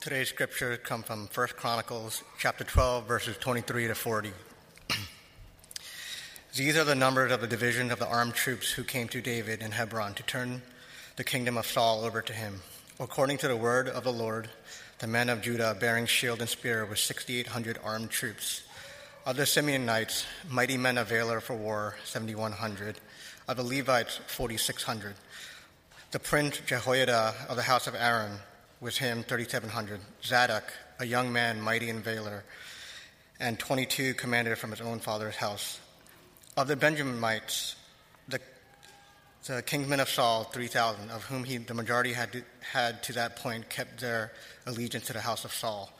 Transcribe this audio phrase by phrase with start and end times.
[0.00, 4.32] Today's scriptures come from 1 Chronicles chapter 12, verses 23 to 40.
[6.56, 9.60] These are the numbers of the division of the armed troops who came to David
[9.60, 10.62] in Hebron to turn
[11.16, 12.62] the kingdom of Saul over to him.
[12.98, 14.48] According to the word of the Lord,
[15.00, 18.62] the men of Judah bearing shield and spear were 6,800 armed troops.
[19.26, 22.96] Of the Simeonites, mighty men of valor for war, 7,100.
[23.46, 25.12] Of the Levites, 4,600.
[26.12, 28.38] The prince Jehoiada of the house of Aaron,
[28.80, 30.00] with him 3,700.
[30.24, 32.44] Zadok, a young man mighty in valor,
[33.38, 35.80] and 22 commanded from his own father's house.
[36.56, 37.74] Of the Benjaminites,
[38.28, 38.40] the,
[39.46, 43.68] the kinsmen of Saul, 3,000, of whom he, the majority had had to that point
[43.68, 44.32] kept their
[44.66, 45.90] allegiance to the house of Saul.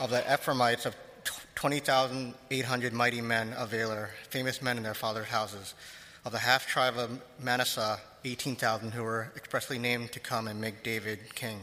[0.00, 0.96] Of the Ephraimites, of
[1.54, 5.74] 20,800 mighty men of valor, famous men in their father's houses.
[6.24, 10.82] Of the half tribe of Manasseh, 18,000 who were expressly named to come and make
[10.82, 11.58] David king.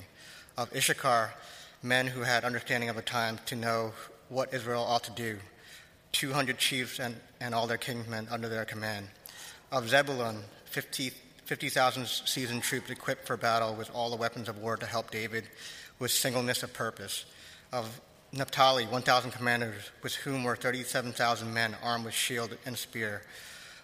[0.57, 1.33] Of Issachar,
[1.83, 3.91] men who had understanding of the time to know
[4.29, 5.37] what Israel ought to do,
[6.13, 9.07] 200 chiefs and, and all their kingsmen under their command.
[9.71, 11.69] Of Zebulun, 50,000 50,
[12.25, 15.43] seasoned troops equipped for battle with all the weapons of war to help David
[15.99, 17.25] with singleness of purpose.
[17.73, 17.99] Of
[18.31, 23.23] Naphtali, 1,000 commanders, with whom were 37,000 men armed with shield and spear.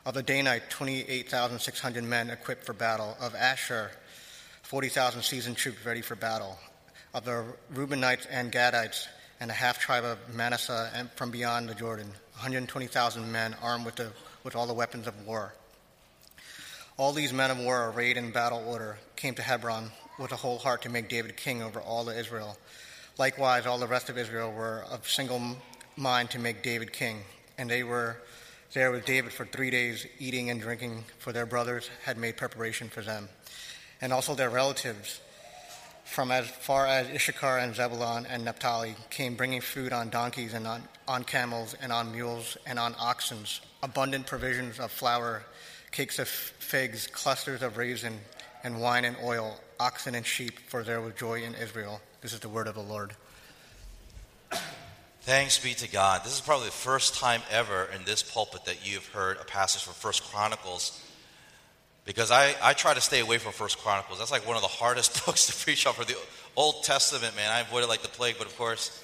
[0.05, 3.17] Of the Danite, 28,600 men equipped for battle.
[3.19, 3.91] Of Asher,
[4.71, 6.57] 40,000 seasoned troops ready for battle.
[7.13, 9.05] Of the Reubenites and Gadites,
[9.41, 12.05] and a half tribe of Manasseh and from beyond the Jordan,
[12.35, 14.13] 120,000 men armed with, the,
[14.45, 15.53] with all the weapons of war.
[16.95, 20.57] All these men of war, arrayed in battle order, came to Hebron with a whole
[20.57, 22.57] heart to make David king over all of Israel.
[23.17, 25.41] Likewise, all the rest of Israel were of single
[25.97, 27.17] mind to make David king,
[27.57, 28.15] and they were
[28.71, 32.87] there with David for three days, eating and drinking, for their brothers had made preparation
[32.87, 33.27] for them,
[34.01, 35.21] and also their relatives
[36.03, 40.67] from as far as Issachar and Zebulun and Naphtali came bringing food on donkeys and
[40.67, 43.37] on, on camels and on mules and on oxen,
[43.81, 45.43] abundant provisions of flour,
[45.91, 48.19] cakes of figs, clusters of raisin,
[48.63, 52.01] and wine and oil, oxen and sheep, for there was joy in Israel.
[52.21, 53.13] This is the word of the Lord.
[55.21, 56.23] Thanks be to God.
[56.23, 59.83] This is probably the first time ever in this pulpit that you've heard a passage
[59.83, 60.99] from First Chronicles.
[62.05, 64.17] Because I, I try to stay away from First Chronicles.
[64.17, 66.17] That's like one of the hardest books to preach on for the
[66.55, 67.51] Old Testament, man.
[67.51, 69.03] I avoid it like the plague, but of course,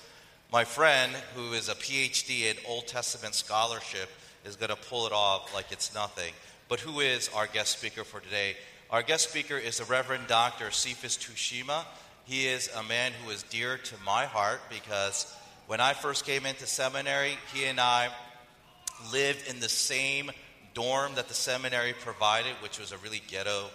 [0.52, 4.09] my friend, who is a PhD in Old Testament scholarship,
[4.46, 6.34] is going to pull it off like it's nothing.
[6.69, 8.56] But who is our guest speaker for today?
[8.90, 10.72] Our guest speaker is the Reverend Dr.
[10.72, 11.84] Cephas Tushima.
[12.24, 15.34] He is a man who is dear to my heart because
[15.68, 18.09] when I first came into seminary, he and I
[19.12, 20.31] lived in the same
[20.77, 23.65] dorm that the seminary provided, which was a really ghetto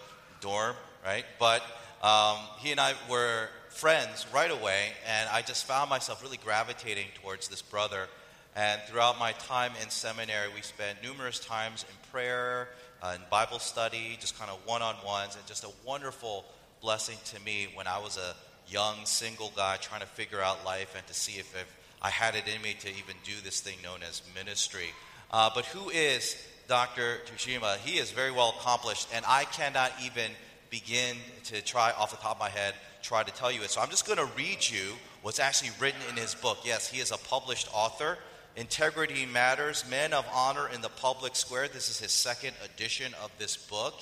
[0.40, 1.24] dorm, right?
[1.40, 1.60] But
[2.00, 7.06] um, he and I were friends right away, and I just found myself really gravitating
[7.20, 8.06] towards this brother.
[8.54, 12.68] And throughout my time in seminary, we spent numerous times in prayer,
[13.02, 16.44] uh, in Bible study, just kind of one on ones, and just a wonderful
[16.80, 18.36] blessing to me when I was a
[18.72, 21.66] young single guy trying to figure out life and to see if, if
[22.00, 24.90] I had it in me to even do this thing known as ministry.
[25.32, 26.36] Uh, but who is
[26.68, 27.20] Dr.
[27.26, 27.78] Tushima?
[27.78, 30.30] He is very well accomplished, and I cannot even
[30.70, 33.70] begin to try off the top of my head try to tell you it.
[33.70, 36.58] So I'm just going to read you what's actually written in his book.
[36.64, 38.16] Yes, he is a published author.
[38.56, 41.68] Integrity Matters Men of Honor in the Public Square.
[41.68, 43.94] This is his second edition of this book.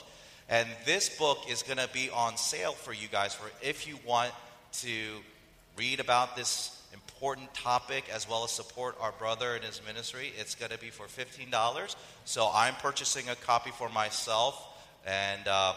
[0.49, 3.99] And this book is going to be on sale for you guys for if you
[4.05, 4.33] want
[4.73, 4.91] to
[5.77, 10.33] read about this important topic as well as support our brother in his ministry.
[10.39, 11.95] It's going to be for $15.
[12.25, 14.67] So I'm purchasing a copy for myself.
[15.07, 15.75] And uh,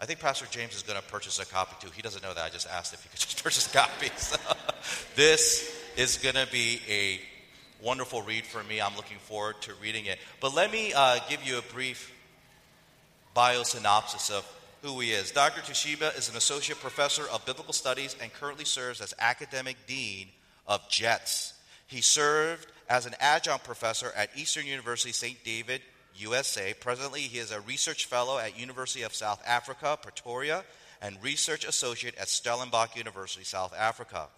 [0.00, 1.92] I think Pastor James is going to purchase a copy too.
[1.94, 2.44] He doesn't know that.
[2.44, 4.10] I just asked if he could just purchase a copy.
[4.16, 4.38] So
[5.14, 7.20] this is going to be a
[7.84, 8.80] wonderful read for me.
[8.80, 10.18] I'm looking forward to reading it.
[10.40, 12.12] But let me uh, give you a brief
[13.34, 14.44] bio synopsis of
[14.82, 15.30] who he is.
[15.30, 15.60] Dr.
[15.60, 20.28] Tushima is an associate professor of biblical studies and currently serves as academic dean
[20.66, 21.54] of JETS.
[21.86, 25.42] He served as an adjunct professor at Eastern University St.
[25.44, 25.80] David,
[26.16, 26.74] USA.
[26.74, 30.64] Presently, he is a research fellow at University of South Africa, Pretoria,
[31.00, 34.28] and research associate at Stellenbosch University, South Africa.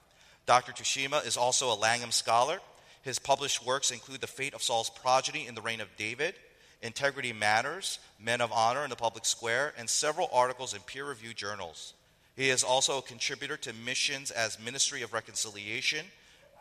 [0.46, 0.72] Dr.
[0.72, 2.60] Tushima is also a Langham Scholar.
[3.02, 6.34] His published works include The Fate of Saul's Progeny in the Reign of David,
[6.82, 11.36] Integrity Matters, Men of Honor in the Public Square, and several articles in peer reviewed
[11.36, 11.94] journals.
[12.36, 16.04] He is also a contributor to Missions as Ministry of Reconciliation,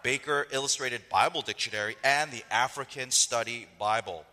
[0.04, 4.25] Baker Illustrated Bible Dictionary, and the African Study Bible.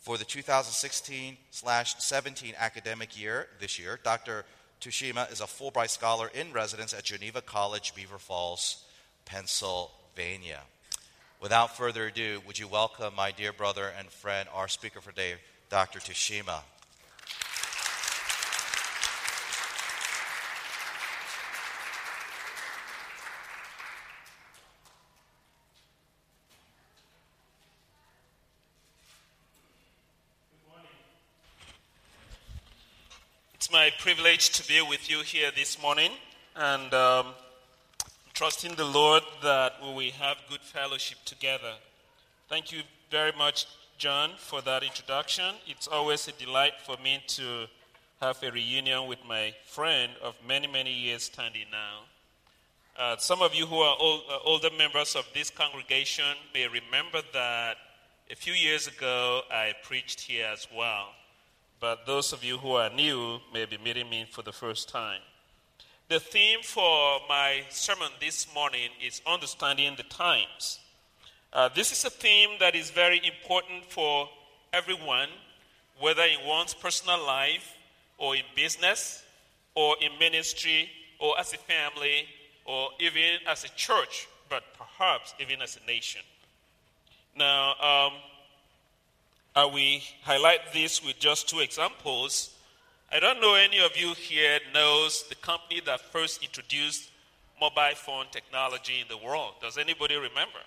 [0.00, 4.44] For the 2016 17 academic year, this year, Dr.
[4.80, 8.84] Tushima is a Fulbright Scholar in residence at Geneva College, Beaver Falls,
[9.24, 10.60] Pennsylvania.
[11.40, 15.34] Without further ado, would you welcome my dear brother and friend, our speaker for today,
[15.68, 15.98] Dr.
[15.98, 16.62] Tushima.
[33.54, 36.12] It's my privilege to be with you here this morning
[36.54, 37.26] and um,
[38.36, 41.72] trusting the Lord that we have good fellowship together.
[42.50, 43.64] Thank you very much,
[43.96, 45.54] John, for that introduction.
[45.66, 47.64] It's always a delight for me to
[48.20, 52.00] have a reunion with my friend of many, many years standing now.
[52.98, 57.22] Uh, some of you who are old, uh, older members of this congregation may remember
[57.32, 57.78] that
[58.30, 61.08] a few years ago I preached here as well
[61.80, 65.20] but those of you who are new may be meeting me for the first time.
[66.08, 70.78] The theme for my sermon this morning is understanding the times.
[71.52, 74.28] Uh, this is a theme that is very important for
[74.72, 75.28] everyone,
[75.98, 77.74] whether in one's personal life,
[78.18, 79.24] or in business,
[79.74, 80.88] or in ministry,
[81.18, 82.28] or as a family,
[82.64, 86.22] or even as a church, but perhaps even as a nation.
[87.36, 88.12] Now, um,
[89.56, 92.55] uh, we highlight this with just two examples.
[93.12, 97.10] I don't know any of you here knows the company that first introduced
[97.60, 99.54] mobile phone technology in the world.
[99.62, 100.58] Does anybody remember?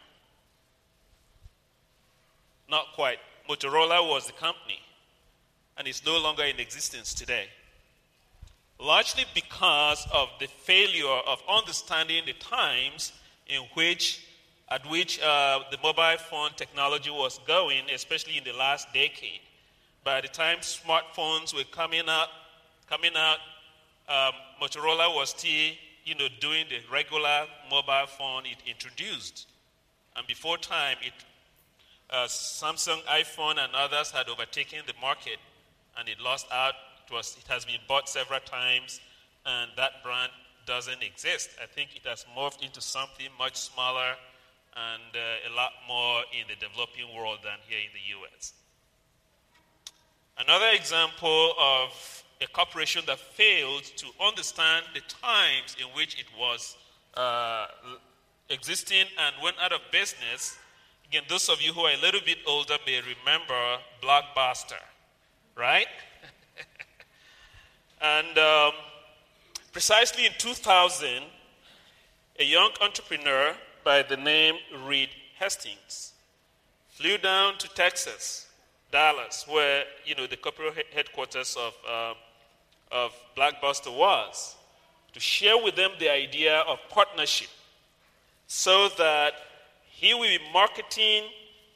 [2.70, 3.20] Not quite.
[3.50, 4.80] Motorola was the company,
[5.78, 7.48] and it's no longer in existence today.
[8.80, 13.12] Largely because of the failure of understanding the times
[13.48, 14.26] in which
[14.72, 19.42] at which uh, the mobile phone technology was going, especially in the last decade.
[20.04, 22.30] By the time smartphones were coming out,
[22.90, 23.38] coming out,
[24.08, 25.72] um, Motorola was still,
[26.06, 29.48] you know, doing the regular mobile phone it introduced,
[30.16, 31.14] and before time, it
[32.10, 35.38] uh, Samsung, iPhone, and others had overtaken the market,
[35.98, 36.74] and it lost out.
[37.06, 39.00] It was, it has been bought several times,
[39.46, 40.32] and that brand
[40.66, 41.50] doesn't exist.
[41.62, 44.16] I think it has morphed into something much smaller
[44.76, 48.54] and uh, a lot more in the developing world than here in the US.
[50.40, 56.78] Another example of a corporation that failed to understand the times in which it was
[57.16, 57.68] uh,
[58.50, 60.58] existing and went out of business.
[61.10, 64.82] Again, those of you who are a little bit older may remember Blockbuster,
[65.56, 65.88] right?
[68.02, 68.72] and um,
[69.74, 71.24] precisely in 2000,
[72.40, 73.54] a young entrepreneur
[73.84, 74.56] by the name
[74.86, 76.14] Reed Hastings
[76.88, 78.49] flew down to Texas,
[78.92, 82.14] Dallas, where you know the corporate headquarters of, uh,
[82.92, 84.56] of Blockbuster was,
[85.14, 87.50] to share with them the idea of partnership
[88.48, 89.34] so that
[89.86, 91.24] he will be marketing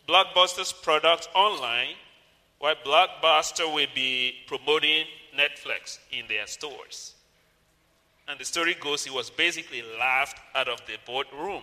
[0.08, 1.96] Blockbuster's products online
[2.60, 5.06] while Blockbuster will be promoting
[5.38, 7.14] Netflix in their stores.
[8.28, 11.62] And the story goes he was basically laughed out of the boardroom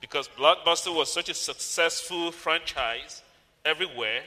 [0.00, 3.22] because Blockbuster was such a successful franchise
[3.66, 4.22] everywhere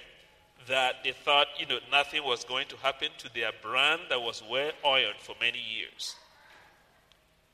[0.67, 4.43] that they thought, you know, nothing was going to happen to their brand that was
[4.49, 6.15] well oiled for many years.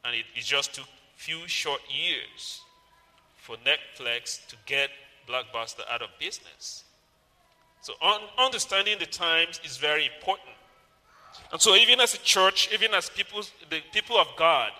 [0.03, 2.61] And it, it just took few short years
[3.35, 4.89] for Netflix to get
[5.27, 6.83] Blockbuster out of business.
[7.81, 10.49] So un- understanding the times is very important.
[11.51, 14.71] And so even as a church, even as people, the people of God,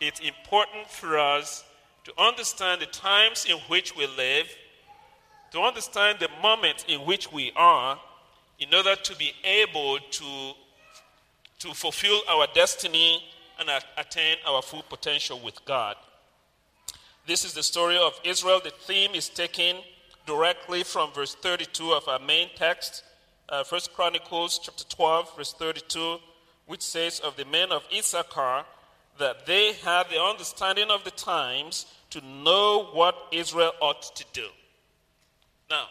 [0.00, 1.64] it's important for us
[2.04, 4.48] to understand the times in which we live,
[5.52, 7.98] to understand the moment in which we are,
[8.58, 10.52] in order to be able to,
[11.58, 13.22] to fulfill our destiny
[13.58, 13.68] and
[13.98, 15.96] attain our full potential with God.
[17.26, 18.60] This is the story of Israel.
[18.62, 19.76] The theme is taken
[20.26, 23.04] directly from verse 32 of our main text,
[23.48, 26.18] uh, Chronicles chapter 12, verse 32,
[26.66, 28.64] which says of the men of Issachar
[29.18, 34.48] that they had the understanding of the times to know what Israel ought to do.
[35.72, 35.86] Now,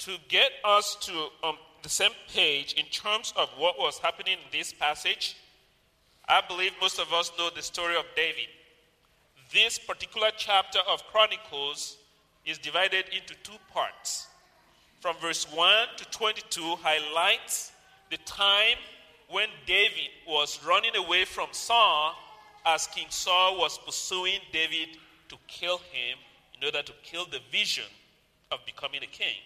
[0.00, 4.58] to get us to um, the same page in terms of what was happening in
[4.58, 5.38] this passage,
[6.28, 8.48] I believe most of us know the story of David.
[9.54, 11.96] This particular chapter of Chronicles
[12.44, 14.26] is divided into two parts.
[15.00, 17.72] From verse 1 to 22 highlights
[18.10, 18.76] the time
[19.30, 22.14] when David was running away from Saul
[22.66, 24.98] as King Saul was pursuing David
[25.30, 26.18] to kill him
[26.58, 27.84] in order to kill the vision
[28.52, 29.36] of becoming a king.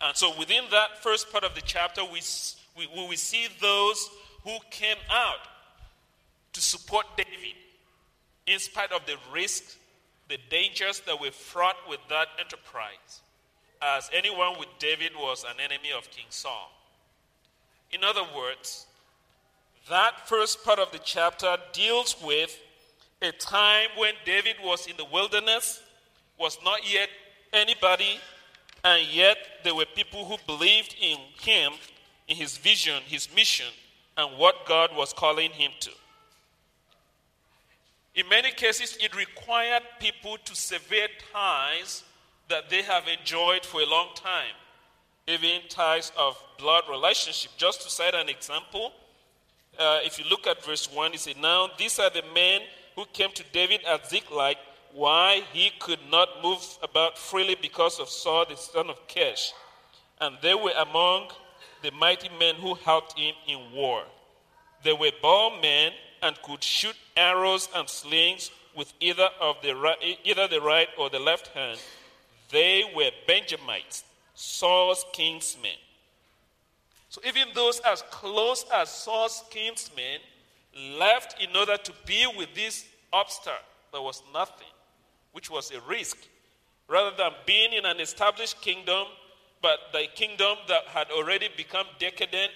[0.00, 2.20] And so within that first part of the chapter, we,
[2.76, 4.08] we, we see those
[4.44, 5.46] who came out
[6.54, 7.54] to support David
[8.46, 9.76] in spite of the risks,
[10.28, 13.20] the dangers that were fraught with that enterprise,
[13.82, 16.72] as anyone with David was an enemy of King Saul.
[17.92, 18.86] In other words,
[19.88, 22.58] that first part of the chapter deals with
[23.22, 25.82] a time when David was in the wilderness,
[26.38, 27.08] was not yet
[27.52, 28.20] anybody,
[28.84, 31.72] and yet there were people who believed in him,
[32.28, 33.66] in his vision, his mission,
[34.16, 35.90] and what God was calling him to.
[38.14, 42.02] In many cases, it required people to sever ties
[42.48, 44.54] that they have enjoyed for a long time,
[45.28, 47.52] even ties of blood relationship.
[47.56, 48.92] Just to cite an example,
[49.78, 52.62] uh, if you look at verse 1, it says, Now these are the men
[52.96, 54.56] who came to David at Ziklag,
[54.92, 59.52] why he could not move about freely because of Saul the son of Kish.
[60.20, 61.28] And they were among
[61.82, 64.02] the mighty men who helped him in war.
[64.82, 65.92] They were bold men
[66.22, 71.10] and could shoot arrows and slings with either of the right, either the right or
[71.10, 71.78] the left hand.
[72.50, 74.04] They were Benjamites,
[74.34, 75.78] Saul's kinsmen.
[77.08, 80.20] So even those as close as Saul's kinsmen
[80.98, 84.69] left in order to be with this upstart There was nothing,
[85.32, 86.16] which was a risk,
[86.88, 89.06] rather than being in an established kingdom,
[89.62, 92.50] but the kingdom that had already become decadent,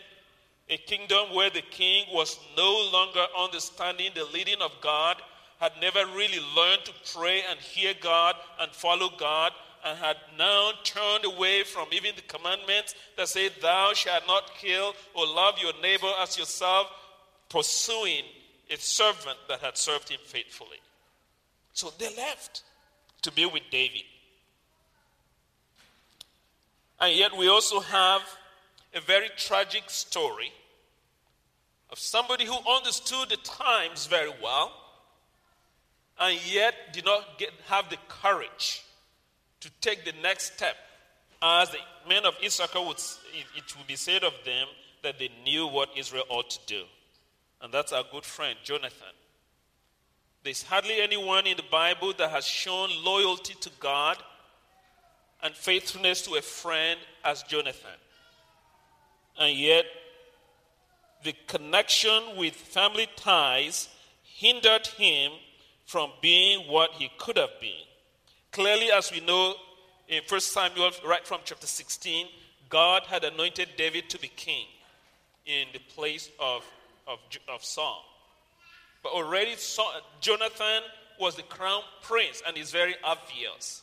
[0.69, 5.17] a kingdom where the king was no longer understanding the leading of God,
[5.61, 9.53] had never really learned to pray and hear God and follow God,
[9.85, 14.95] and had now turned away from even the commandments that say, Thou shalt not kill
[15.15, 16.89] or love your neighbor as yourself,
[17.51, 18.25] pursuing
[18.71, 20.79] a servant that had served him faithfully.
[21.75, 22.63] So they left
[23.23, 24.03] to be with David.
[27.01, 28.23] And yet, we also have
[28.95, 30.53] a very tragic story
[31.91, 34.73] of somebody who understood the times very well
[36.21, 38.85] and yet did not get, have the courage
[39.61, 40.77] to take the next step.
[41.43, 41.79] As the
[42.09, 44.69] men of Issachar would, it, it would be said of them
[45.03, 46.85] that they knew what Israel ought to do.
[47.61, 49.09] And that's our good friend, Jonathan.
[50.45, 54.19] There's hardly anyone in the Bible that has shown loyalty to God
[55.43, 57.99] and faithfulness to a friend as Jonathan.
[59.41, 59.87] And yet,
[61.23, 63.89] the connection with family ties
[64.23, 65.33] hindered him
[65.87, 67.87] from being what he could have been.
[68.53, 69.55] Clearly, as we know
[70.09, 72.27] in 1 Samuel, right from chapter 16,
[72.69, 74.67] God had anointed David to be king
[75.47, 76.65] in the place of,
[77.07, 78.05] of, of Saul.
[79.05, 80.83] But already, Saul, Jonathan
[81.21, 83.83] was the crown prince, and it's very obvious.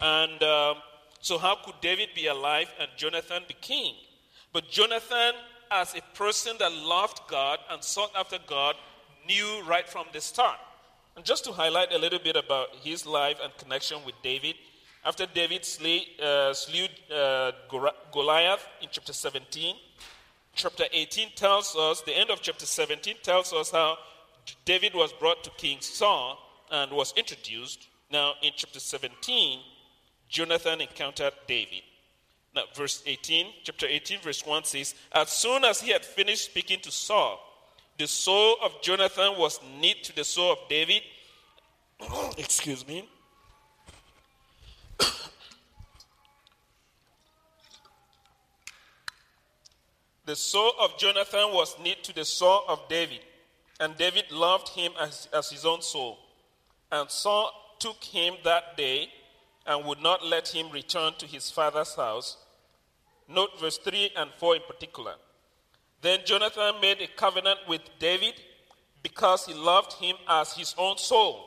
[0.00, 0.76] And um,
[1.20, 3.94] so, how could David be alive and Jonathan be king?
[4.54, 5.32] But Jonathan,
[5.70, 8.76] as a person that loved God and sought after God,
[9.26, 10.56] knew right from the start
[11.16, 14.54] and just to highlight a little bit about his life and connection with David,
[15.04, 17.52] after David slay, uh, slew uh,
[18.12, 19.76] Goliath in chapter 17,
[20.54, 23.98] chapter 18 tells us, the end of chapter 17 tells us how
[24.64, 26.38] David was brought to King Saul
[26.70, 27.88] and was introduced.
[28.10, 29.60] Now, in chapter 17,
[30.28, 31.82] Jonathan encountered David.
[32.54, 36.80] Now, verse 18, chapter 18, verse 1 says, As soon as he had finished speaking
[36.80, 37.38] to Saul,
[37.98, 41.02] the soul of Jonathan was knit to the soul of David.
[42.38, 43.08] Excuse me.
[50.24, 53.20] the soul of Jonathan was knit to the soul of David,
[53.80, 56.18] and David loved him as, as his own soul.
[56.92, 59.08] And Saul took him that day
[59.66, 62.36] and would not let him return to his father's house.
[63.26, 65.14] Note verse 3 and 4 in particular.
[66.02, 68.34] Then Jonathan made a covenant with David
[69.02, 71.46] because he loved him as his own soul.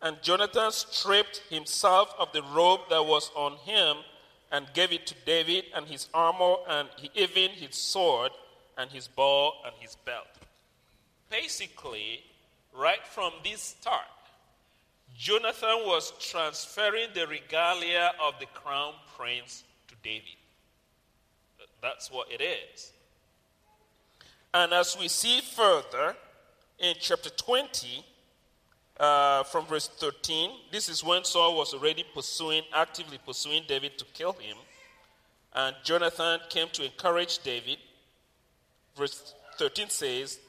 [0.00, 3.96] And Jonathan stripped himself of the robe that was on him
[4.52, 8.30] and gave it to David and his armor and even his sword
[8.76, 10.26] and his bow and his belt.
[11.30, 12.22] Basically,
[12.74, 14.04] right from this start,
[15.16, 20.36] Jonathan was transferring the regalia of the crown prince to David.
[21.82, 22.92] That's what it is.
[24.54, 26.16] And as we see further
[26.78, 28.04] in chapter 20,
[28.98, 34.04] uh, from verse 13, this is when Saul was already pursuing, actively pursuing David to
[34.06, 34.56] kill him.
[35.54, 37.78] And Jonathan came to encourage David.
[38.96, 40.40] Verse 13 says,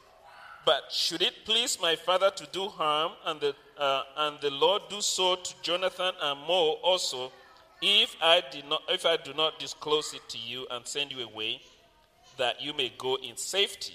[0.70, 4.84] But should it please my father to do harm, and the, uh, and the Lord
[4.90, 7.32] do so to Jonathan and more also,
[7.82, 11.24] if I, did not, if I do not disclose it to you and send you
[11.24, 11.62] away?
[12.40, 13.94] that you may go in safety.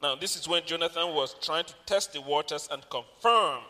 [0.00, 3.62] Now, this is when Jonathan was trying to test the waters and confirm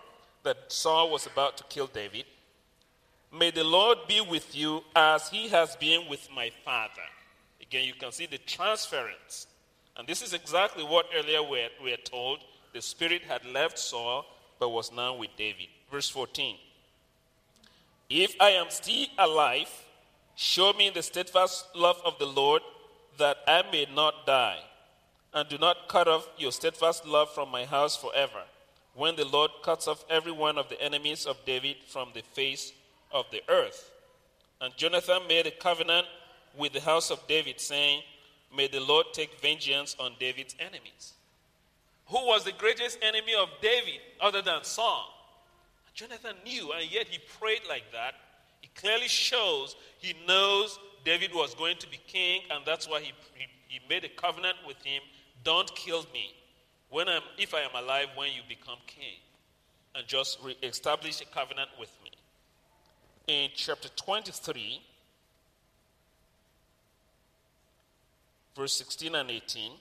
[0.43, 2.25] that Saul was about to kill David.
[3.33, 7.07] May the Lord be with you as he has been with my father.
[7.63, 9.47] Again, you can see the transference.
[9.97, 12.41] And this is exactly what earlier we were told.
[12.73, 14.25] The Spirit had left Saul,
[14.59, 15.67] but was now with David.
[15.91, 16.57] Verse 14
[18.09, 19.71] If I am still alive,
[20.37, 22.63] show me the steadfast love of the Lord,
[23.19, 24.59] that I may not die.
[25.33, 28.43] And do not cut off your steadfast love from my house forever,
[28.95, 32.73] when the Lord cuts off every one of the enemies of David from the face
[33.13, 33.91] of the earth.
[34.61, 36.07] And Jonathan made a covenant
[36.57, 38.03] with the house of David, saying,
[38.55, 41.15] May the Lord take vengeance on David's enemies.
[42.07, 45.07] Who was the greatest enemy of David other than Saul?
[45.95, 48.15] Jonathan knew, and yet he prayed like that.
[48.63, 53.13] It clearly shows he knows David was going to be king, and that's why he,
[53.35, 55.03] he, he made a covenant with him
[55.45, 56.35] don't kill me
[56.91, 59.19] when I'm, if I am alive when you become king,
[59.95, 62.11] and just re- establish a covenant with me.
[63.27, 64.83] In chapter 23,
[68.57, 69.73] verse 16 and 18,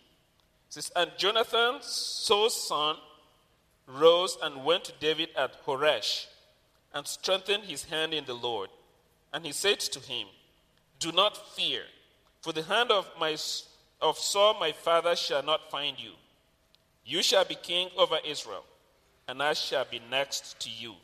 [0.69, 2.97] says, And Jonathan, Saul's son,
[3.87, 6.27] rose and went to David at Horesh
[6.93, 8.69] and strengthened his hand in the Lord.
[9.33, 10.27] And he said to him,
[10.99, 11.81] Do not fear,
[12.41, 13.35] for the hand of, my,
[14.01, 16.11] of Saul my father shall not find you.
[17.05, 18.63] You shall be king over Israel,
[19.27, 20.95] and I shall be next to you.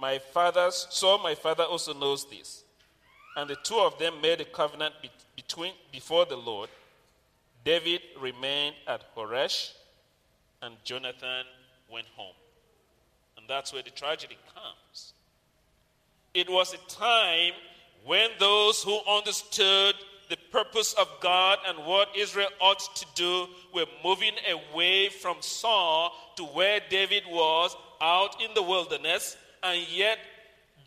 [0.00, 2.64] My father's Saul my father also knows this.
[3.38, 4.94] And the two of them made a covenant
[5.36, 6.68] between, before the Lord.
[7.64, 9.74] David remained at Horesh,
[10.60, 11.44] and Jonathan
[11.88, 12.34] went home.
[13.36, 15.12] And that's where the tragedy comes.
[16.34, 17.52] It was a time
[18.04, 19.94] when those who understood
[20.28, 26.12] the purpose of God and what Israel ought to do were moving away from Saul
[26.34, 30.18] to where David was out in the wilderness, and yet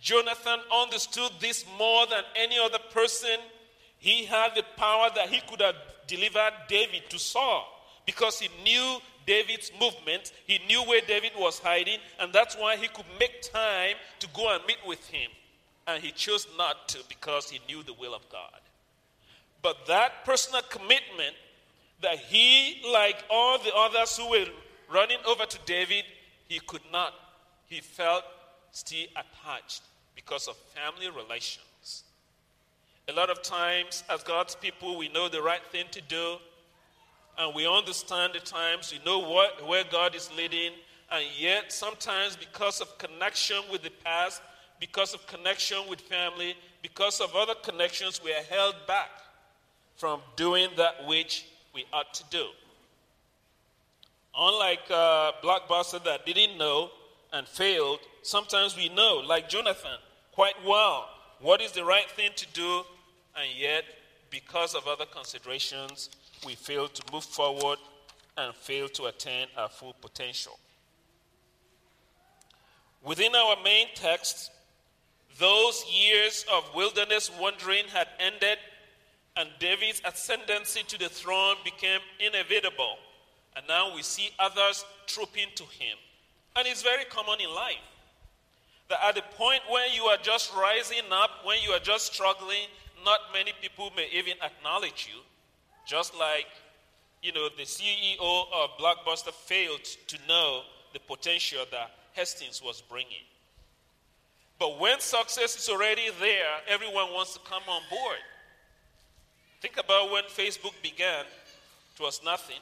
[0.02, 3.38] Jonathan understood this more than any other person.
[4.00, 5.76] He had the power that he could have
[6.08, 7.68] delivered David to Saul
[8.06, 10.32] because he knew David's movement.
[10.48, 14.54] He knew where David was hiding, and that's why he could make time to go
[14.54, 15.30] and meet with him.
[15.88, 18.60] And he chose not to because he knew the will of God.
[19.62, 21.36] But that personal commitment
[22.02, 24.48] that he, like all the others who were
[24.92, 26.04] running over to David,
[26.48, 27.14] he could not.
[27.68, 28.24] He felt
[28.72, 29.84] still attached
[30.16, 32.04] because of family relations.
[33.08, 36.38] A lot of times, as God's people, we know the right thing to do,
[37.38, 40.72] and we understand the times, we know what, where God is leading,
[41.12, 44.42] and yet sometimes because of connection with the past,
[44.80, 49.10] because of connection with family, because of other connections, we are held back
[49.96, 52.48] from doing that which we ought to do.
[54.38, 56.90] Unlike uh, Blockbuster that didn't know
[57.34, 59.98] and failed, sometimes we know, like Jonathan,
[60.32, 62.84] quite well what is the right thing to do,
[63.36, 63.84] and yet,
[64.30, 66.10] because of other considerations,
[66.46, 67.80] we fail to move forward
[68.38, 70.60] and fail to attain our full potential.
[73.04, 74.52] Within our main text,
[75.40, 78.60] those years of wilderness wandering had ended,
[79.36, 82.98] and David's ascendancy to the throne became inevitable.
[83.56, 85.98] And now we see others trooping to him.
[86.56, 87.78] And it's very common in life
[88.90, 92.68] that at the point when you are just rising up, when you are just struggling,
[93.06, 95.22] not many people may even acknowledge you.
[95.88, 96.48] Just like,
[97.24, 100.62] you know, the CEO of Blockbuster failed to know
[100.94, 103.26] the potential that Hastings was bringing.
[104.60, 108.20] But when success is already there, everyone wants to come on board.
[109.62, 111.26] Think about when Facebook began,
[111.96, 112.60] it was nothing.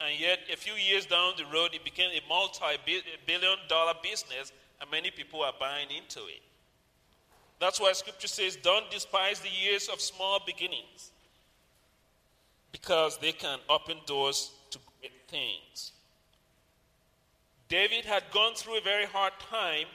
[0.00, 2.76] And yet, a few years down the road, it became a multi
[3.26, 6.42] billion dollar business, and many people are buying into it.
[7.58, 11.12] That's why scripture says, Don't despise the years of small beginnings
[12.72, 15.92] because they can open doors to great things.
[17.68, 19.86] David had gone through a very hard time.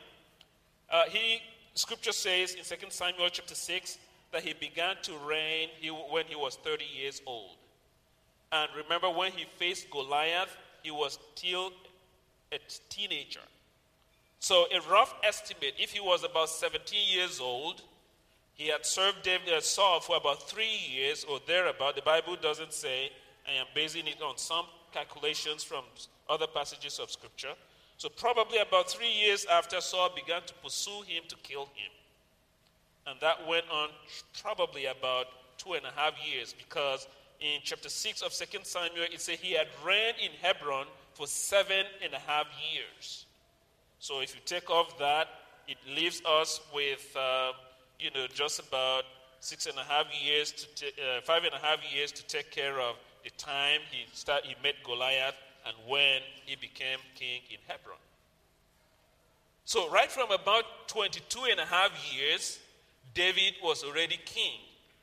[0.89, 1.41] Uh, he,
[1.75, 3.97] scripture says in 2 Samuel chapter 6
[4.31, 5.69] that he began to reign
[6.09, 7.57] when he was 30 years old.
[8.51, 11.71] And remember, when he faced Goliath, he was still
[12.51, 12.59] a
[12.89, 13.39] teenager.
[14.39, 17.83] So, a rough estimate, if he was about 17 years old,
[18.53, 21.95] he had served David, uh, Saul for about three years or thereabout.
[21.95, 23.11] The Bible doesn't say.
[23.47, 25.83] I am basing it on some calculations from
[26.29, 27.53] other passages of Scripture.
[27.97, 31.91] So, probably about three years after Saul began to pursue him to kill him.
[33.07, 33.89] And that went on
[34.41, 37.07] probably about two and a half years because
[37.41, 41.85] in chapter 6 of 2 Samuel, it says he had reigned in Hebron for seven
[42.03, 43.25] and a half years.
[43.99, 45.27] So if you take off that,
[45.67, 47.51] it leaves us with, uh,
[47.99, 49.03] you know, just about
[49.39, 52.51] six and a half years to t- uh, five and a half years to take
[52.51, 57.57] care of the time he start, he met Goliath and when he became king in
[57.67, 57.97] Hebron.
[59.65, 62.59] So right from about 22 and a half years,
[63.13, 64.59] David was already king.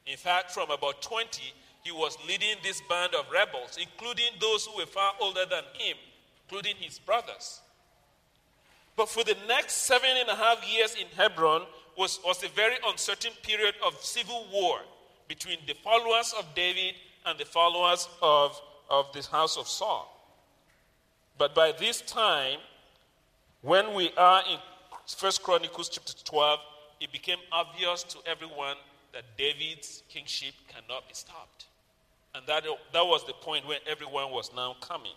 [0.06, 1.42] In fact, from about 20,
[1.88, 5.96] he was leading this band of rebels, including those who were far older than him,
[6.44, 7.62] including his brothers.
[8.94, 11.62] But for the next seven and a half years in Hebron
[11.96, 14.80] was, was a very uncertain period of civil war
[15.28, 20.14] between the followers of David and the followers of, of the house of Saul.
[21.38, 22.58] But by this time,
[23.62, 24.58] when we are in
[25.06, 26.60] First Chronicles chapter 12,
[27.00, 28.76] it became obvious to everyone
[29.14, 31.67] that David's kingship cannot be stopped.
[32.38, 35.14] And that, that was the point when everyone was now coming.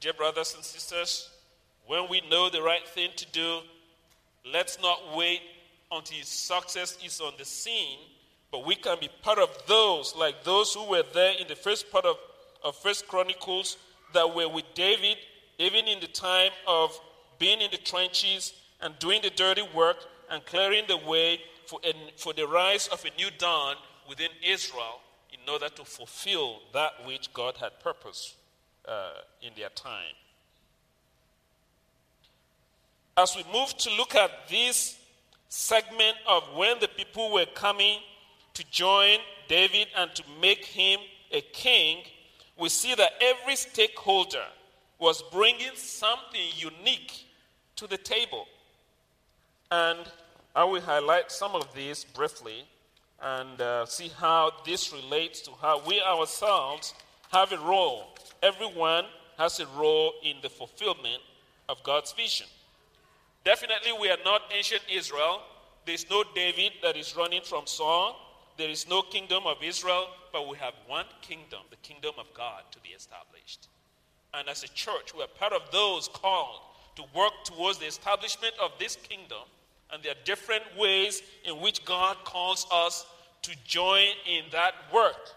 [0.00, 1.30] Dear brothers and sisters,
[1.86, 3.60] when we know the right thing to do,
[4.52, 5.42] let's not wait
[5.92, 7.98] until success is on the scene,
[8.50, 11.88] but we can be part of those, like those who were there in the first
[11.92, 12.16] part of,
[12.64, 13.76] of First Chronicles,
[14.12, 15.18] that were with David,
[15.58, 16.98] even in the time of
[17.38, 19.98] being in the trenches and doing the dirty work
[20.32, 21.78] and clearing the way for,
[22.16, 23.76] for the rise of a new dawn
[24.08, 25.00] within Israel
[25.34, 28.34] in order to fulfill that which God had purposed
[28.86, 30.14] uh, in their time.
[33.16, 34.98] As we move to look at this
[35.48, 38.00] segment of when the people were coming
[38.54, 39.18] to join
[39.48, 42.04] David and to make him a king,
[42.58, 44.44] we see that every stakeholder
[44.98, 47.26] was bringing something unique
[47.76, 48.46] to the table.
[49.70, 49.98] And
[50.54, 52.64] I will highlight some of these briefly
[53.24, 56.92] and uh, see how this relates to how we ourselves
[57.32, 58.14] have a role.
[58.42, 59.06] Everyone
[59.38, 61.22] has a role in the fulfillment
[61.68, 62.46] of God's vision.
[63.44, 65.40] Definitely, we are not ancient Israel.
[65.86, 68.16] There's no David that is running from Saul.
[68.56, 72.62] There is no kingdom of Israel, but we have one kingdom, the kingdom of God,
[72.72, 73.68] to be established.
[74.32, 76.60] And as a church, we are part of those called
[76.96, 79.44] to work towards the establishment of this kingdom.
[79.92, 83.06] And there are different ways in which God calls us
[83.42, 85.30] to join in that work,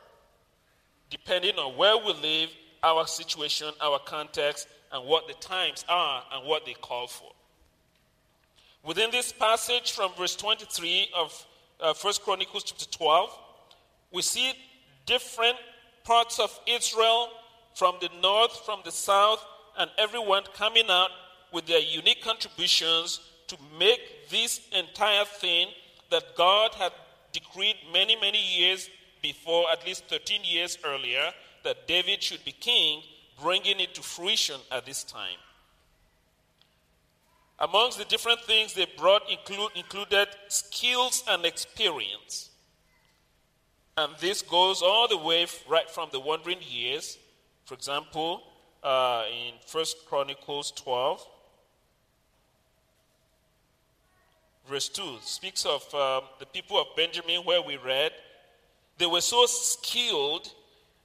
[1.10, 2.50] depending on where we live,
[2.84, 7.32] our situation, our context, and what the times are and what they call for.
[8.84, 11.46] Within this passage from verse 23 of
[11.82, 13.38] uh, 1 Chronicles chapter 12,
[14.14, 14.54] we see
[15.06, 15.58] different
[16.04, 17.30] parts of Israel
[17.76, 19.44] from the north, from the south,
[19.78, 21.10] and everyone coming out
[21.52, 25.70] with their unique contributions to make this entire thing
[26.10, 26.92] that God had
[27.32, 28.90] decreed many, many years
[29.22, 31.32] before, at least 13 years earlier,
[31.64, 33.02] that David should be king,
[33.42, 35.38] bringing it to fruition at this time.
[37.60, 42.52] Amongst the different things they brought include, included skills and experience.
[43.98, 47.18] And this goes all the way right from the wandering years.
[47.66, 48.44] For example,
[48.84, 51.26] uh, in First Chronicles 12,
[54.70, 58.12] verse 2 speaks of um, the people of Benjamin, where we read,
[58.98, 60.52] they were so skilled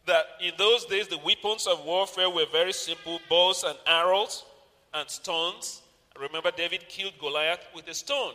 [0.07, 4.44] that in those days the weapons of warfare were very simple bows and arrows
[4.94, 5.83] and stones
[6.18, 8.35] Remember, David killed Goliath with a stone.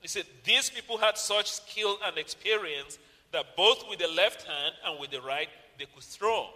[0.00, 2.98] He said these people had such skill and experience
[3.32, 6.48] that both with the left hand and with the right, they could throw.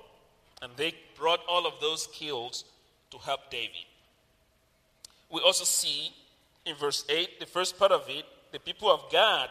[0.63, 2.65] And they brought all of those skills
[3.11, 3.87] to help David.
[5.31, 6.13] We also see
[6.65, 9.49] in verse 8, the first part of it, the people of God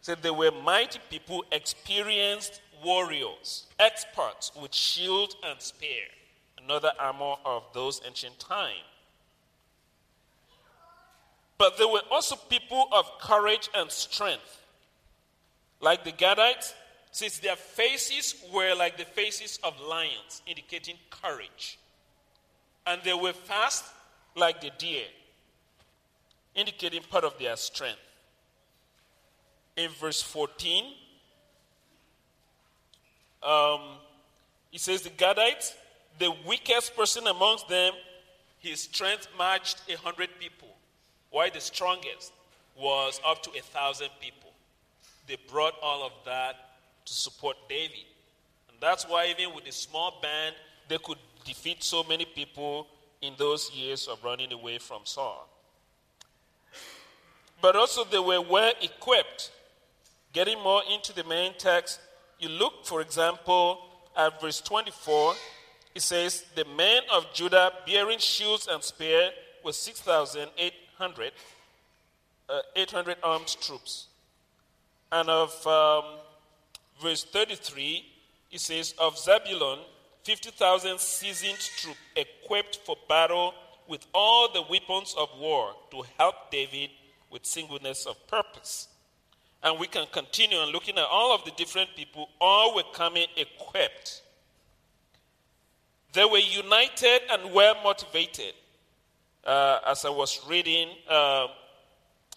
[0.00, 6.04] said they were mighty people, experienced warriors, experts with shield and spear,
[6.62, 8.78] another armor of those ancient times.
[11.58, 14.64] But they were also people of courage and strength.
[15.80, 16.72] Like the Gadites,
[17.10, 21.78] since their faces were like the faces of lions, indicating courage.
[22.86, 23.84] And they were fast
[24.36, 25.04] like the deer,
[26.54, 28.00] indicating part of their strength.
[29.76, 30.84] In verse 14,
[33.42, 33.80] um,
[34.72, 35.74] it says, The Gadites,
[36.18, 37.92] the weakest person amongst them,
[38.58, 40.68] his strength matched a hundred people.
[41.30, 42.32] while the strongest
[42.76, 44.50] was up to a thousand people.
[45.28, 46.56] They brought all of that
[47.06, 48.04] to support David.
[48.68, 50.56] And that's why, even with a small band,
[50.88, 52.88] they could defeat so many people
[53.22, 55.48] in those years of running away from Saul.
[57.60, 59.50] But also, they were well equipped.
[60.32, 62.00] Getting more into the main text,
[62.38, 63.80] you look, for example,
[64.16, 65.34] at verse 24,
[65.94, 69.30] it says, The men of Judah bearing shields and spear
[69.64, 71.32] were 6,800
[72.50, 74.08] uh, 800 armed troops.
[75.12, 76.04] And of um,
[77.00, 78.04] verse 33,
[78.50, 79.80] it says, Of Zebulun,
[80.24, 83.54] 50,000 seasoned troops equipped for battle
[83.88, 86.90] with all the weapons of war to help David
[87.30, 88.88] with singleness of purpose.
[89.62, 93.26] And we can continue on looking at all of the different people, all were coming
[93.36, 94.22] equipped.
[96.12, 98.54] They were united and well motivated.
[99.44, 101.46] Uh, as I was reading uh,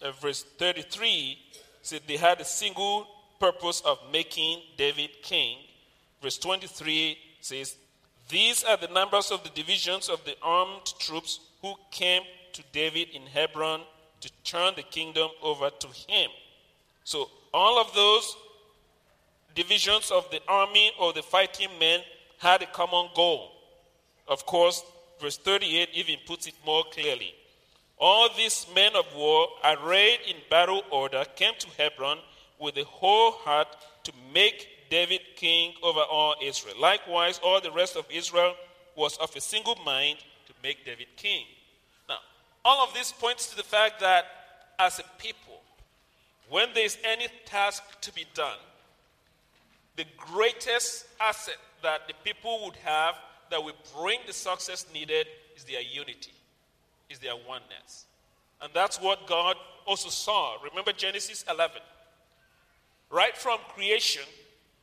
[0.00, 1.38] uh, verse 33,
[1.82, 3.06] said they had a single
[3.40, 5.58] purpose of making David king.
[6.22, 7.76] Verse 23 says,
[8.28, 13.08] These are the numbers of the divisions of the armed troops who came to David
[13.12, 13.82] in Hebron
[14.24, 16.30] to turn the kingdom over to him.
[17.04, 18.36] So, all of those
[19.54, 22.00] divisions of the army or the fighting men
[22.38, 23.52] had a common goal.
[24.26, 24.82] Of course,
[25.20, 27.34] verse 38 even puts it more clearly.
[27.98, 32.18] All these men of war, arrayed in battle order, came to Hebron
[32.58, 33.68] with a whole heart
[34.04, 36.76] to make David king over all Israel.
[36.80, 38.54] Likewise, all the rest of Israel
[38.96, 41.44] was of a single mind to make David king.
[42.64, 44.24] All of this points to the fact that
[44.78, 45.60] as a people,
[46.48, 48.58] when there's any task to be done,
[49.96, 53.14] the greatest asset that the people would have
[53.50, 56.32] that will bring the success needed is their unity,
[57.10, 58.06] is their oneness.
[58.62, 60.56] And that's what God also saw.
[60.62, 61.76] Remember Genesis 11.
[63.10, 64.22] Right from creation,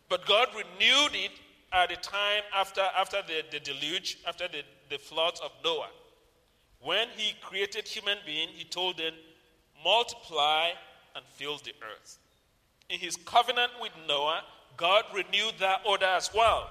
[0.08, 1.32] but God renewed it
[1.74, 5.90] at the time after, after the, the deluge, after the, the floods of Noah.
[6.84, 9.14] When he created human being, he told them,
[9.84, 10.70] multiply
[11.16, 12.18] and fill the earth.
[12.90, 14.44] In his covenant with Noah,
[14.78, 16.70] God renewed that order as well.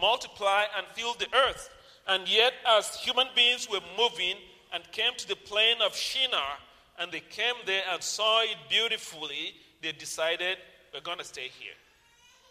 [0.00, 1.70] Multiply and fill the earth.
[2.08, 4.34] And yet, as human beings were moving
[4.72, 6.58] and came to the plain of Shinar,
[6.98, 10.58] and they came there and saw it beautifully, they decided,
[10.92, 11.74] we're going to stay here.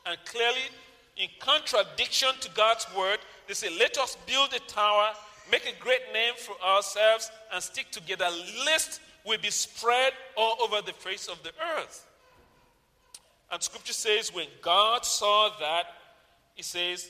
[0.06, 0.62] And clearly,
[1.18, 5.10] in contradiction to God's word, they say, let us build a tower,
[5.50, 8.28] make a great name for ourselves, and stick together,
[8.66, 12.06] lest we be spread all over the face of the earth.
[13.52, 15.86] And scripture says, when God saw that,
[16.56, 17.10] he says,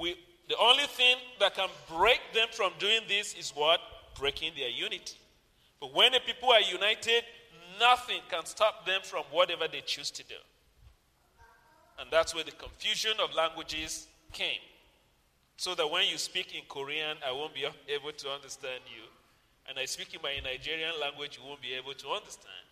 [0.00, 0.16] we,
[0.48, 3.80] the only thing that can break them from doing this is what?
[4.18, 5.16] Breaking their unity.
[5.80, 7.24] But when the people are united,
[7.78, 10.36] nothing can stop them from whatever they choose to do.
[11.98, 14.60] And that's where the confusion of languages came.
[15.56, 19.02] So that when you speak in Korean, I won't be able to understand you.
[19.68, 22.64] And I speak in my Nigerian language, you won't be able to understand.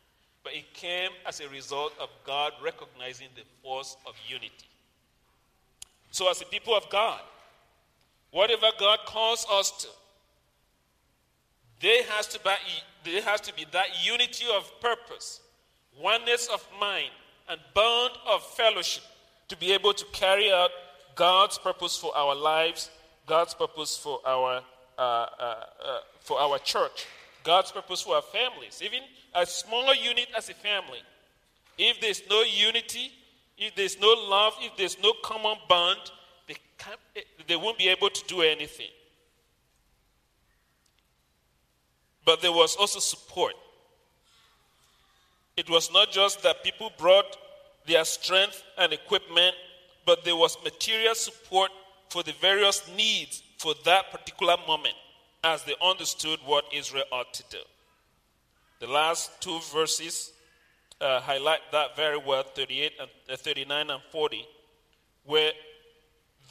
[0.42, 4.68] But it came as a result of God recognizing the force of unity.
[6.10, 7.20] So, as a people of God,
[8.30, 9.88] whatever God calls us to,
[11.80, 12.50] there has to be,
[13.10, 15.40] there has to be that unity of purpose,
[15.98, 17.10] oneness of mind,
[17.48, 19.02] and bond of fellowship
[19.48, 20.70] to be able to carry out
[21.14, 22.90] God's purpose for our lives,
[23.26, 24.62] God's purpose for our,
[24.98, 27.06] uh, uh, uh, for our church,
[27.42, 29.00] God's purpose for our families, even
[29.34, 31.00] a small unit as a family.
[31.78, 33.10] If there's no unity,
[33.58, 36.00] if there's no love, if there's no common bond,
[36.46, 37.00] they, can't,
[37.46, 38.90] they won't be able to do anything.
[42.24, 43.54] But there was also support.
[45.56, 47.36] It was not just that people brought
[47.86, 49.54] their strength and equipment,
[50.06, 51.70] but there was material support
[52.10, 54.94] for the various needs for that particular moment
[55.42, 57.58] as they understood what Israel ought to do.
[58.80, 60.32] The last two verses
[61.00, 64.44] uh, highlight that very well 38 and uh, 39 and 40
[65.24, 65.52] where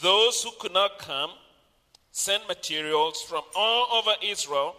[0.02, 1.32] those who could not come
[2.12, 4.76] sent materials from all over Israel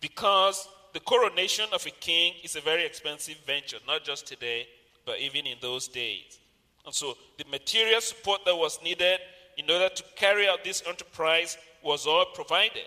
[0.00, 4.66] because the coronation of a king is a very expensive venture, not just today,
[5.04, 6.38] but even in those days.
[6.86, 9.18] And so the material support that was needed
[9.58, 12.84] in order to carry out this enterprise was all provided.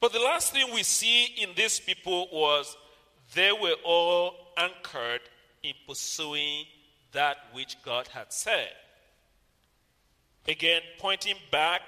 [0.00, 2.76] But the last thing we see in these people was
[3.34, 5.20] they were all anchored
[5.62, 6.64] in pursuing
[7.12, 8.70] that which God had said.
[10.48, 11.82] Again, pointing back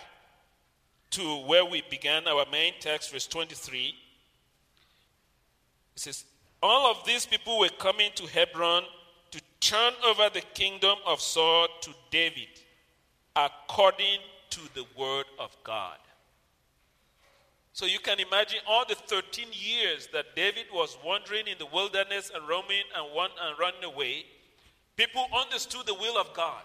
[1.11, 3.95] to where we began our main text, verse 23,
[5.95, 6.25] it says,
[6.63, 8.83] All of these people were coming to Hebron
[9.31, 12.49] to turn over the kingdom of Saul to David
[13.37, 15.99] according to the word of God.
[17.73, 22.33] So you can imagine all the 13 years that David was wandering in the wilderness
[22.35, 24.25] and roaming and, run and running away.
[24.97, 26.65] People understood the will of God,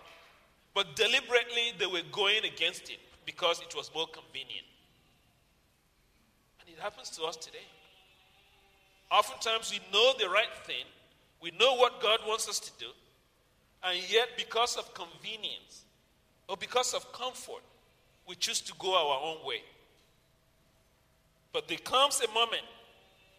[0.74, 2.98] but deliberately they were going against it
[3.28, 4.66] because it was more convenient.
[6.60, 7.68] And it happens to us today.
[9.12, 10.86] Oftentimes we know the right thing,
[11.44, 12.90] we know what God wants us to do,
[13.84, 15.84] and yet because of convenience
[16.48, 17.62] or because of comfort,
[18.28, 19.62] we choose to go our own way.
[21.52, 22.64] But there comes a moment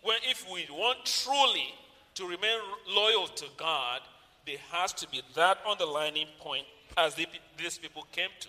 [0.02, 1.74] when, if we want truly
[2.16, 4.02] to remain loyal to God,
[4.46, 6.66] there has to be that underlining point
[6.98, 8.48] as these people came to,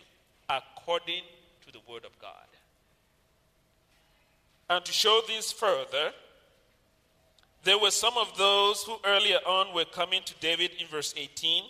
[0.49, 1.23] according
[1.65, 2.31] to the Word of God.
[4.69, 6.11] And to show this further,
[7.65, 11.63] there were some of those who earlier on were coming to David in verse 18.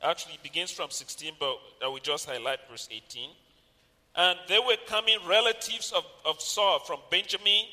[0.00, 3.28] Actually, it begins from 16, but I will just highlight verse 18.
[4.14, 7.64] And they were coming relatives of, of Saul from Benjamin.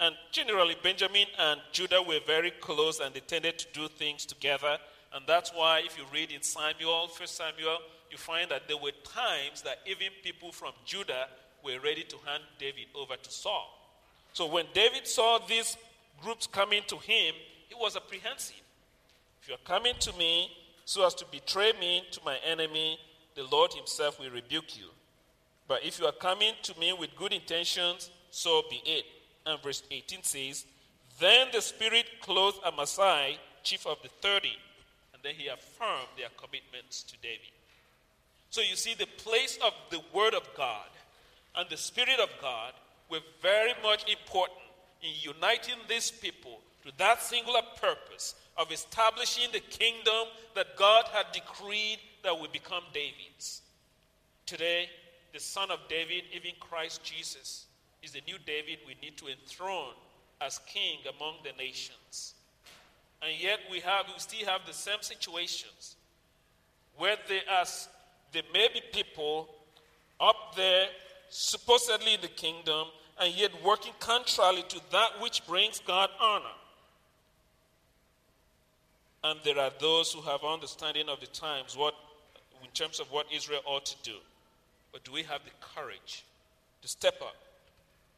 [0.00, 4.76] And generally, Benjamin and Judah were very close and they tended to do things together.
[5.14, 7.78] And that's why, if you read in Samuel, First Samuel,
[8.10, 11.26] you find that there were times that even people from Judah
[11.64, 13.70] were ready to hand David over to Saul.
[14.32, 15.76] So when David saw these
[16.24, 17.34] groups coming to him,
[17.68, 18.56] he was apprehensive.
[19.42, 20.50] If you're coming to me
[20.86, 22.98] so as to betray me to my enemy,
[23.34, 24.86] the Lord himself will rebuke you.
[25.68, 29.04] But if you are coming to me with good intentions, so be it.
[29.46, 30.64] And verse 18 says,
[31.20, 34.56] Then the Spirit clothed Amasai, chief of the thirty,
[35.12, 37.52] and then he affirmed their commitments to David.
[38.50, 40.88] So you see, the place of the Word of God
[41.56, 42.72] and the Spirit of God
[43.10, 44.63] were very much important
[45.04, 51.26] in uniting these people to that singular purpose of establishing the kingdom that God had
[51.32, 53.62] decreed that would become David's.
[54.46, 54.88] Today,
[55.32, 57.66] the son of David, even Christ Jesus,
[58.02, 59.94] is the new David we need to enthrone
[60.40, 62.34] as king among the nations.
[63.22, 65.96] And yet we have we still have the same situations
[66.96, 67.64] where there are
[68.32, 69.48] there may be people
[70.20, 70.88] up there
[71.30, 72.86] supposedly in the kingdom
[73.20, 76.44] and yet working contrary to that which brings God honor.
[79.22, 81.94] And there are those who have understanding of the times what
[82.62, 84.16] in terms of what Israel ought to do.
[84.92, 86.24] But do we have the courage
[86.82, 87.36] to step up?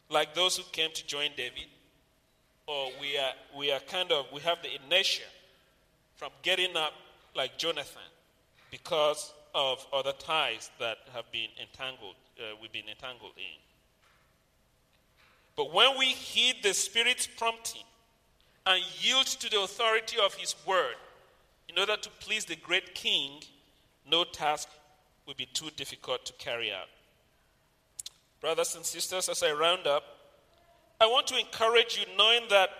[0.08, 1.66] Like those who came to join David?
[2.66, 5.22] Or we are, we are kind of, we have the inertia
[6.16, 6.92] from getting up
[7.34, 8.02] like Jonathan
[8.70, 13.58] because of other ties that have been entangled, uh, we've been entangled in.
[15.56, 17.82] But when we heed the Spirit's prompting
[18.66, 20.96] and yield to the authority of His word
[21.68, 23.40] in order to please the great King,
[24.08, 24.68] no task
[25.26, 26.88] will be too difficult to carry out.
[28.40, 30.04] Brothers and sisters, as I round up,
[31.00, 32.70] I want to encourage you knowing that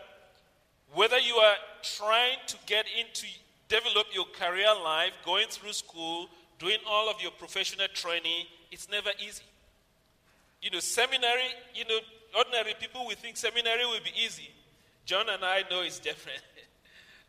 [0.94, 3.26] whether you are trying to get into
[3.68, 9.10] develop your career life, going through school, doing all of your professional training, it's never
[9.18, 9.42] easy.
[10.62, 11.98] You know, seminary, you know,
[12.37, 14.51] ordinary people will think seminary will be easy.
[15.05, 16.42] John and I know it's different.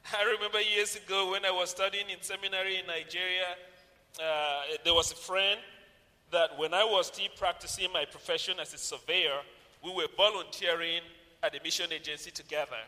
[0.18, 3.56] I remember years ago when I was studying in seminary in Nigeria,
[4.22, 5.60] uh, there was a friend
[6.32, 9.40] that when I was still practicing my profession as a surveyor,
[9.84, 11.02] we were volunteering
[11.44, 12.82] at a mission agency together.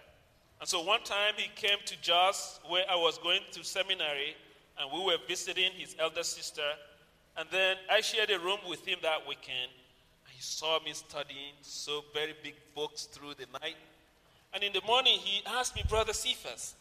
[0.60, 4.36] And so one time he came to Jos, where I was going to seminary,
[4.78, 6.68] and we were visiting his elder sister.
[7.38, 9.72] And then I shared a room with him that weekend.
[10.40, 13.76] He saw me studying so very big books through the night.
[14.54, 16.76] And in the morning, he asked me, Brother Cephas,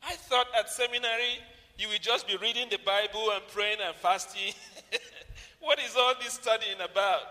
[0.00, 1.40] I thought at seminary
[1.76, 4.54] you would just be reading the Bible and praying and fasting.
[5.60, 7.22] what is all this studying about?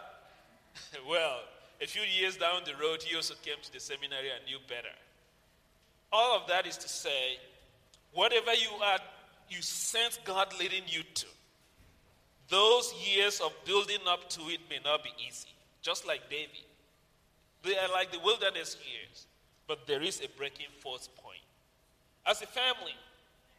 [1.09, 1.39] well,
[1.81, 4.93] a few years down the road, he also came to the seminary and knew better.
[6.11, 7.37] All of that is to say,
[8.11, 8.99] whatever you are,
[9.49, 11.27] you sense God leading you to,
[12.49, 15.47] those years of building up to it may not be easy,
[15.81, 16.65] just like David.
[17.63, 19.27] They are like the wilderness years,
[19.67, 21.41] but there is a breaking forth point.
[22.25, 22.95] As a family,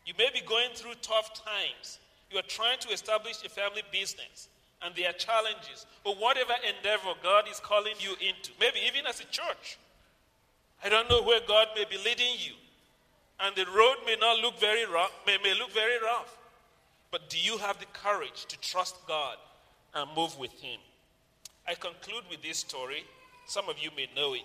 [0.06, 1.98] you may be going through tough times.
[2.30, 4.48] You are trying to establish a family business,
[4.82, 5.86] and there are challenges.
[6.04, 9.78] Or whatever endeavor God is calling you into, maybe even as a church.
[10.82, 12.54] I don't know where God may be leading you.
[13.40, 16.36] And the road may not look very rough, may, may look very rough.
[17.10, 19.36] But do you have the courage to trust God
[19.94, 20.78] and move with Him?
[21.70, 23.04] I conclude with this story.
[23.46, 24.42] Some of you may know it.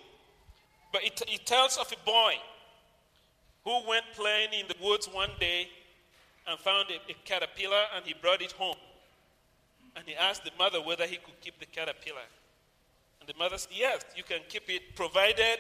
[0.94, 2.34] But it, it tells of a boy
[3.64, 5.68] who went playing in the woods one day
[6.48, 8.76] and found a, a caterpillar and he brought it home.
[9.96, 12.28] And he asked the mother whether he could keep the caterpillar.
[13.20, 15.58] And the mother said, Yes, you can keep it, provided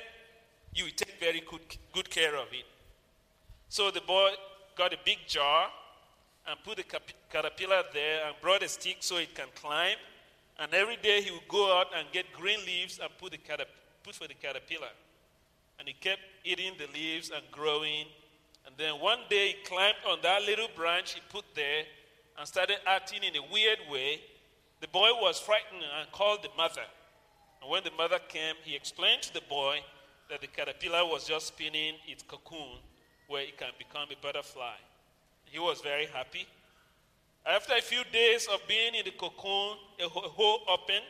[0.76, 1.62] you take very good,
[1.94, 2.66] good care of it.
[3.70, 4.30] So the boy
[4.78, 5.70] got a big jar
[6.48, 6.86] and put the
[7.32, 9.98] caterpillar there and brought a stick so it can climb.
[10.60, 13.76] And every day he would go out and get green leaves and put, the caterp-
[14.04, 14.94] put for the caterpillar.
[15.80, 18.06] And he kept eating the leaves and growing.
[18.66, 21.84] And then one day he climbed on that little branch he put there
[22.38, 24.22] and started acting in a weird way.
[24.82, 26.86] The boy was frightened and called the mother.
[27.62, 29.80] And when the mother came, he explained to the boy
[30.30, 32.80] that the caterpillar was just spinning its cocoon
[33.28, 34.76] where it can become a butterfly.
[35.46, 36.48] He was very happy.
[37.46, 41.06] After a few days of being in the cocoon, a hole opened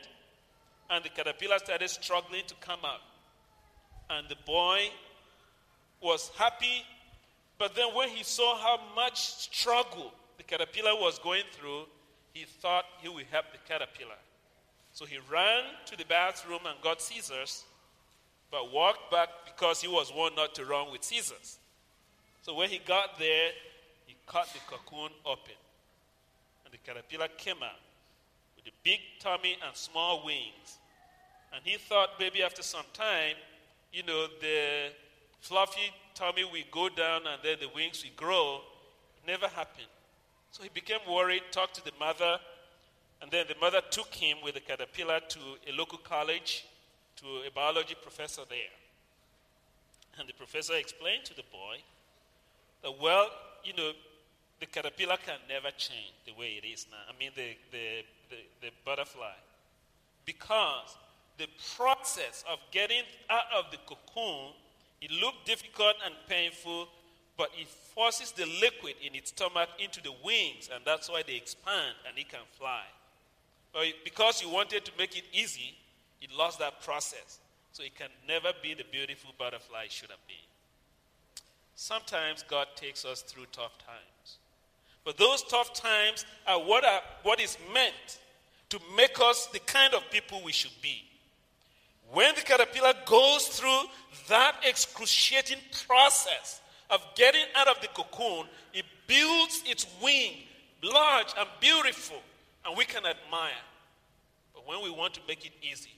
[0.90, 3.00] and the caterpillar started struggling to come out.
[4.10, 4.90] And the boy
[6.00, 6.84] was happy,
[7.58, 11.84] but then when he saw how much struggle the caterpillar was going through,
[12.34, 14.18] he thought he would help the caterpillar.
[14.92, 17.64] So he ran to the bathroom and got scissors,
[18.50, 21.58] but walked back because he was warned not to run with scissors.
[22.42, 23.50] So when he got there,
[24.06, 25.54] he cut the cocoon open.
[26.76, 27.80] The caterpillar came out
[28.54, 30.78] with a big tummy and small wings.
[31.54, 33.36] And he thought maybe after some time,
[33.92, 34.92] you know, the
[35.40, 38.60] fluffy tummy will go down and then the wings will grow.
[39.16, 39.86] It never happened.
[40.50, 42.38] So he became worried, talked to the mother,
[43.22, 46.66] and then the mother took him with the caterpillar to a local college,
[47.16, 48.74] to a biology professor there.
[50.18, 51.78] And the professor explained to the boy
[52.82, 53.28] that, well,
[53.64, 53.92] you know,
[54.60, 56.96] the caterpillar can never change the way it is now.
[57.08, 59.34] I mean, the, the, the, the butterfly.
[60.24, 60.96] Because
[61.38, 61.46] the
[61.76, 64.52] process of getting out of the cocoon,
[65.02, 66.88] it looked difficult and painful,
[67.36, 71.36] but it forces the liquid in its stomach into the wings, and that's why they
[71.36, 72.82] expand and it can fly.
[73.72, 75.76] But because you wanted to make it easy,
[76.22, 77.40] it lost that process.
[77.72, 80.36] So it can never be the beautiful butterfly it should have been.
[81.74, 84.15] Sometimes God takes us through tough times.
[85.06, 88.18] But those tough times are what, are what is meant
[88.70, 91.04] to make us the kind of people we should be.
[92.12, 93.82] When the caterpillar goes through
[94.28, 100.32] that excruciating process of getting out of the cocoon, it builds its wing
[100.82, 102.20] large and beautiful,
[102.64, 103.62] and we can admire.
[104.54, 105.94] But when we want to make it easy,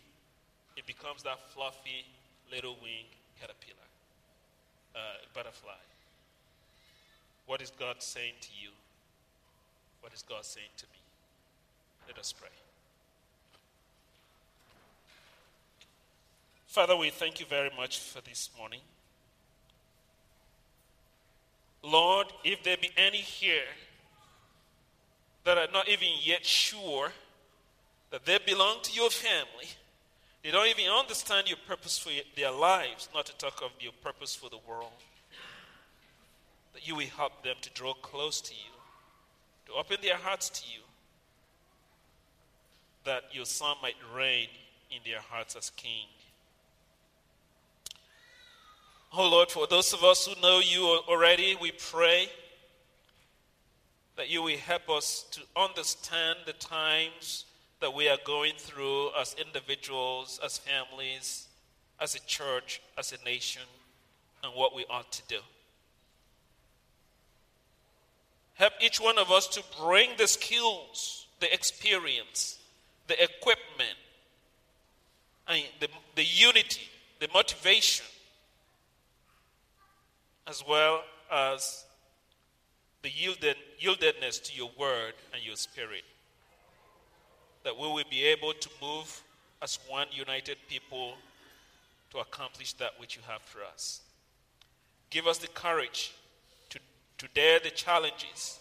[0.76, 2.04] it becomes that fluffy
[2.52, 3.06] little wing
[3.40, 3.76] caterpillar,
[4.94, 4.98] uh,
[5.32, 5.72] butterfly.
[7.46, 8.70] What is God saying to you?
[10.00, 10.98] What is God saying to me?
[12.06, 12.48] Let us pray.
[16.66, 18.80] Father, we thank you very much for this morning.
[21.82, 23.68] Lord, if there be any here
[25.44, 27.12] that are not even yet sure
[28.10, 29.68] that they belong to your family,
[30.42, 34.34] they don't even understand your purpose for their lives, not to talk of your purpose
[34.34, 34.92] for the world,
[36.74, 38.77] that you will help them to draw close to you,
[39.68, 40.80] to open their hearts to you,
[43.04, 44.48] that your Son might reign
[44.90, 46.06] in their hearts as King.
[49.12, 52.28] Oh Lord, for those of us who know you already, we pray
[54.16, 57.44] that you will help us to understand the times
[57.80, 61.46] that we are going through as individuals, as families,
[62.00, 63.62] as a church, as a nation,
[64.42, 65.38] and what we ought to do.
[68.58, 72.58] Help each one of us to bring the skills, the experience,
[73.06, 73.96] the equipment,
[75.46, 75.86] and the,
[76.16, 76.82] the unity,
[77.20, 78.04] the motivation
[80.48, 81.84] as well as
[83.02, 86.02] the yielded, yieldedness to your word and your spirit.
[87.62, 89.22] That we will be able to move
[89.62, 91.14] as one united people
[92.10, 94.00] to accomplish that which you have for us.
[95.10, 96.12] Give us the courage
[97.18, 98.58] to, dare the challenges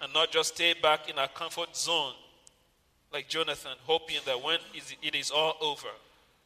[0.00, 2.14] and not just stay back in our comfort zone
[3.12, 4.58] like Jonathan, hoping that when
[5.02, 5.88] it is all over,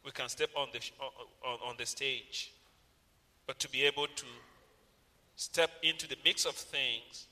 [0.05, 0.81] we can step on the,
[1.45, 2.53] on, on the stage.
[3.47, 4.27] But to be able to
[5.37, 7.27] step into the mix of things,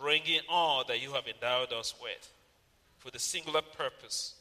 [0.00, 2.32] bringing all that you have endowed us with
[2.98, 4.34] for the singular purpose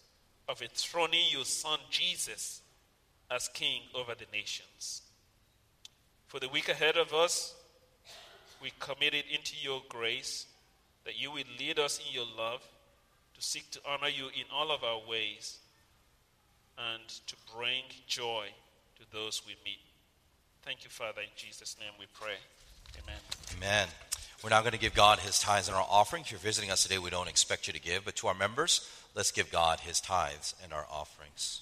[0.50, 2.62] of enthroning your Son Jesus
[3.30, 5.02] as King over the nations.
[6.28, 7.54] For the week ahead of us,
[8.62, 10.46] we commit it into your grace
[11.06, 12.62] that you will lead us in your love
[13.36, 15.60] to seek to honor you in all of our ways
[16.78, 18.48] and to bring joy
[18.98, 19.80] to those we meet.
[20.64, 21.22] Thank you, Father.
[21.22, 22.34] In Jesus' name we pray.
[23.04, 23.20] Amen.
[23.58, 23.88] Amen.
[24.44, 26.22] We're now going to give God his tithes and our offering.
[26.24, 28.88] If you're visiting us today, we don't expect you to give, but to our members,
[29.16, 31.62] let's give God his tithes and our offerings.